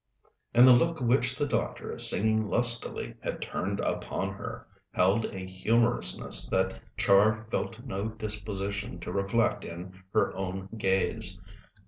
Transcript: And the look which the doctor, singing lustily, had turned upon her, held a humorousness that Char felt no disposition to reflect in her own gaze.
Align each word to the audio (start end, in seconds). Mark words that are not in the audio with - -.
And 0.55 0.67
the 0.67 0.73
look 0.73 0.99
which 0.99 1.35
the 1.35 1.45
doctor, 1.45 1.99
singing 1.99 2.49
lustily, 2.49 3.13
had 3.21 3.39
turned 3.39 3.79
upon 3.81 4.33
her, 4.33 4.65
held 4.93 5.27
a 5.27 5.45
humorousness 5.45 6.49
that 6.49 6.81
Char 6.97 7.45
felt 7.51 7.85
no 7.85 8.07
disposition 8.09 8.99
to 9.01 9.11
reflect 9.11 9.63
in 9.63 10.01
her 10.11 10.35
own 10.35 10.69
gaze. 10.75 11.39